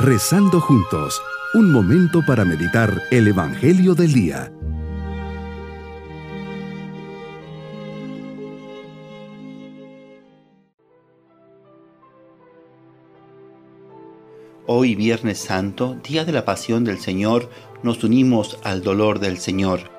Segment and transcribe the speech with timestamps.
[0.00, 1.20] Rezando juntos,
[1.54, 4.52] un momento para meditar el Evangelio del Día.
[14.68, 17.50] Hoy Viernes Santo, día de la Pasión del Señor,
[17.82, 19.90] nos unimos al dolor del Señor.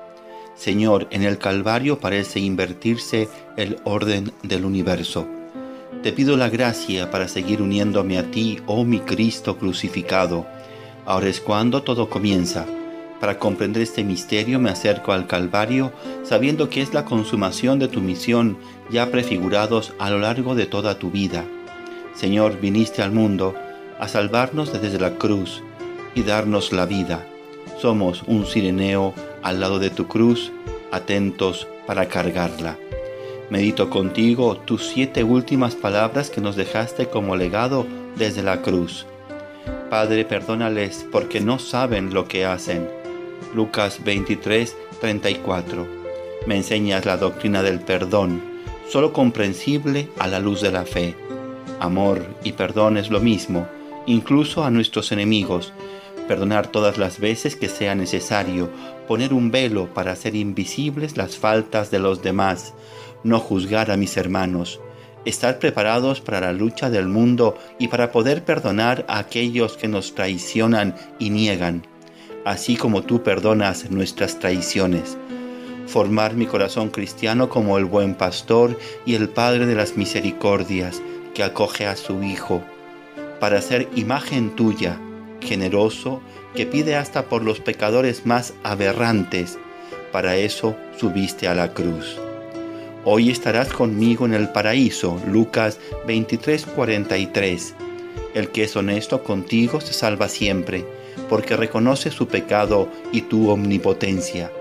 [0.54, 3.28] Señor, en el Calvario parece invertirse
[3.58, 5.28] el orden del universo.
[6.02, 10.46] Te pido la gracia para seguir uniéndome a ti, oh mi Cristo crucificado.
[11.04, 12.64] Ahora es cuando todo comienza.
[13.20, 15.92] Para comprender este misterio me acerco al Calvario,
[16.24, 18.56] sabiendo que es la consumación de tu misión
[18.88, 21.44] ya prefigurados a lo largo de toda tu vida.
[22.14, 23.54] Señor, viniste al mundo,
[23.98, 25.62] a salvarnos desde la cruz
[26.14, 27.26] y darnos la vida.
[27.78, 30.50] Somos un sireneo al lado de tu cruz,
[30.92, 32.78] atentos para cargarla.
[33.50, 37.86] Medito contigo tus siete últimas palabras que nos dejaste como legado
[38.16, 39.06] desde la cruz.
[39.90, 42.88] Padre, perdónales porque no saben lo que hacen.
[43.54, 45.86] Lucas 23, 34.
[46.46, 48.40] Me enseñas la doctrina del perdón,
[48.88, 51.14] solo comprensible a la luz de la fe.
[51.80, 53.66] Amor y perdón es lo mismo
[54.06, 55.72] incluso a nuestros enemigos,
[56.28, 58.70] perdonar todas las veces que sea necesario,
[59.08, 62.74] poner un velo para hacer invisibles las faltas de los demás,
[63.24, 64.80] no juzgar a mis hermanos,
[65.24, 70.14] estar preparados para la lucha del mundo y para poder perdonar a aquellos que nos
[70.14, 71.86] traicionan y niegan,
[72.44, 75.16] así como tú perdonas nuestras traiciones.
[75.86, 81.02] Formar mi corazón cristiano como el buen pastor y el Padre de las misericordias
[81.34, 82.62] que acoge a su Hijo
[83.40, 85.00] para ser imagen tuya,
[85.40, 86.20] generoso,
[86.54, 89.58] que pide hasta por los pecadores más aberrantes.
[90.12, 92.20] Para eso subiste a la cruz.
[93.04, 97.74] Hoy estarás conmigo en el paraíso, Lucas 23:43.
[98.34, 100.84] El que es honesto contigo se salva siempre,
[101.30, 104.52] porque reconoce su pecado y tu omnipotencia.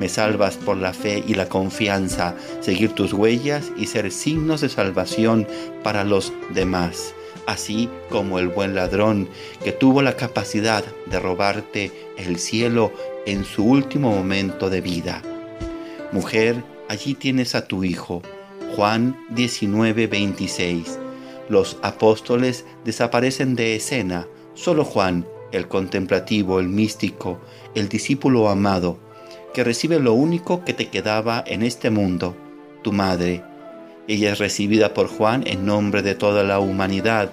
[0.00, 4.70] Me salvas por la fe y la confianza, seguir tus huellas y ser signos de
[4.70, 5.46] salvación
[5.84, 7.14] para los demás
[7.46, 9.28] así como el buen ladrón
[9.62, 12.90] que tuvo la capacidad de robarte el cielo
[13.26, 15.20] en su último momento de vida.
[16.10, 18.22] Mujer, allí tienes a tu Hijo.
[18.76, 20.98] Juan 19:26.
[21.48, 27.38] Los apóstoles desaparecen de escena, solo Juan, el contemplativo, el místico,
[27.74, 28.98] el discípulo amado,
[29.52, 32.34] que recibe lo único que te quedaba en este mundo,
[32.82, 33.42] tu madre,
[34.06, 37.30] ella es recibida por Juan en nombre de toda la humanidad.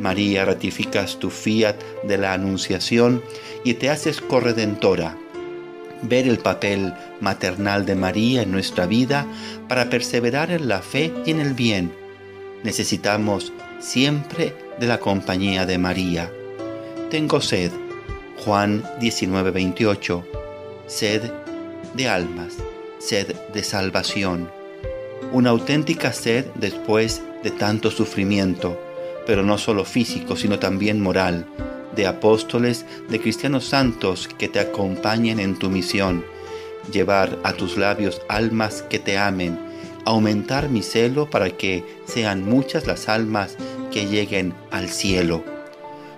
[0.00, 3.22] María, ratificas tu fiat de la Anunciación
[3.62, 5.16] y te haces corredentora.
[6.02, 9.26] Ver el papel maternal de María en nuestra vida
[9.68, 11.92] para perseverar en la fe y en el bien.
[12.64, 16.30] Necesitamos siempre de la compañía de María.
[17.10, 17.70] Tengo sed.
[18.44, 20.24] Juan 19:28.
[20.86, 21.30] Sed
[21.94, 22.54] de almas,
[22.98, 24.48] sed de salvación
[25.32, 28.78] una auténtica sed después de tanto sufrimiento,
[29.26, 31.46] pero no solo físico, sino también moral,
[31.96, 36.24] de apóstoles, de cristianos santos que te acompañen en tu misión,
[36.92, 39.58] llevar a tus labios almas que te amen,
[40.04, 43.56] aumentar mi celo para que sean muchas las almas
[43.90, 45.44] que lleguen al cielo.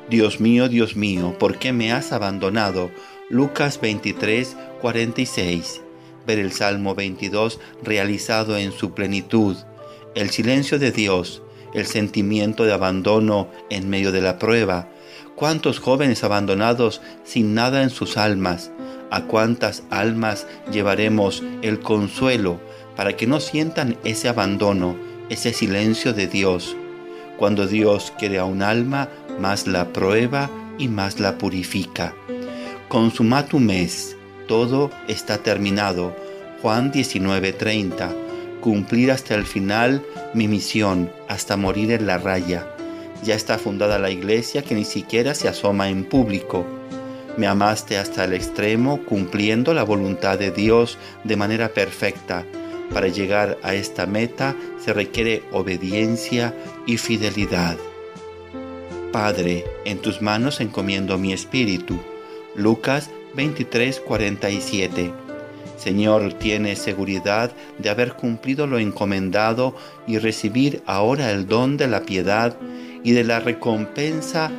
[0.08, 2.90] Dios mío, Dios mío, ¿por qué me has abandonado?
[3.30, 5.80] Lucas 23, 46
[6.26, 9.56] ver el Salmo 22 realizado en su plenitud,
[10.14, 11.42] el silencio de Dios,
[11.74, 14.88] el sentimiento de abandono en medio de la prueba,
[15.36, 18.70] cuántos jóvenes abandonados sin nada en sus almas,
[19.10, 22.60] a cuántas almas llevaremos el consuelo
[22.96, 24.96] para que no sientan ese abandono,
[25.28, 26.76] ese silencio de Dios.
[27.36, 29.08] Cuando Dios quiere a un alma,
[29.40, 32.14] más la prueba y más la purifica.
[32.88, 34.16] Consumatum es
[34.46, 36.14] todo está terminado.
[36.60, 38.12] Juan 19:30.
[38.60, 40.02] Cumplir hasta el final
[40.32, 42.73] mi misión, hasta morir en la raya.
[43.24, 46.66] Ya está fundada la iglesia que ni siquiera se asoma en público.
[47.38, 52.44] Me amaste hasta el extremo cumpliendo la voluntad de Dios de manera perfecta.
[52.92, 56.54] Para llegar a esta meta se requiere obediencia
[56.86, 57.78] y fidelidad.
[59.10, 61.98] Padre, en tus manos encomiendo mi espíritu.
[62.54, 65.12] Lucas 23:47.
[65.78, 69.74] Señor, tiene seguridad de haber cumplido lo encomendado
[70.06, 72.56] y recibir ahora el don de la piedad
[73.04, 74.50] y de la recompensa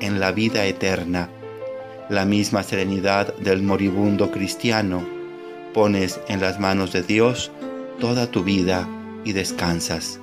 [0.00, 1.28] en la vida eterna.
[2.08, 5.06] La misma serenidad del moribundo cristiano.
[5.72, 7.52] Pones en las manos de Dios
[8.00, 8.88] toda tu vida
[9.24, 10.18] y descansas.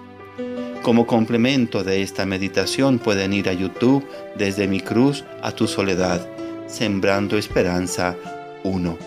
[0.82, 4.06] Como complemento de esta meditación pueden ir a YouTube
[4.36, 6.28] desde mi cruz a tu soledad,
[6.68, 8.16] Sembrando Esperanza
[8.64, 8.98] 1.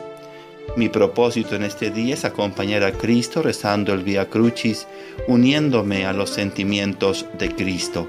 [0.76, 4.86] Mi propósito en este día es acompañar a Cristo rezando el Via Crucis,
[5.26, 8.08] uniéndome a los sentimientos de Cristo.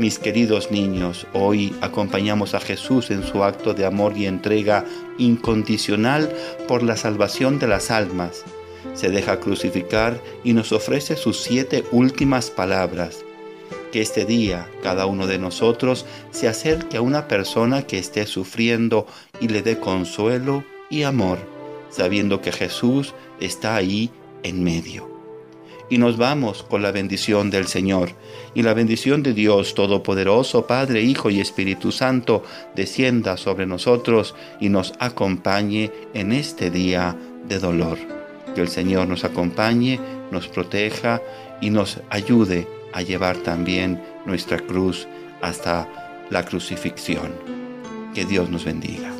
[0.00, 4.86] Mis queridos niños, hoy acompañamos a Jesús en su acto de amor y entrega
[5.18, 6.34] incondicional
[6.66, 8.42] por la salvación de las almas.
[8.94, 13.26] Se deja crucificar y nos ofrece sus siete últimas palabras.
[13.92, 19.06] Que este día cada uno de nosotros se acerque a una persona que esté sufriendo
[19.38, 21.36] y le dé consuelo y amor,
[21.90, 24.08] sabiendo que Jesús está ahí
[24.44, 25.09] en medio
[25.90, 28.12] y nos vamos con la bendición del Señor.
[28.54, 32.42] Y la bendición de Dios Todopoderoso, Padre, Hijo y Espíritu Santo,
[32.74, 37.16] descienda sobre nosotros y nos acompañe en este día
[37.46, 37.98] de dolor.
[38.54, 40.00] Que el Señor nos acompañe,
[40.30, 41.20] nos proteja
[41.60, 45.06] y nos ayude a llevar también nuestra cruz
[45.42, 45.88] hasta
[46.30, 47.32] la crucifixión.
[48.14, 49.19] Que Dios nos bendiga.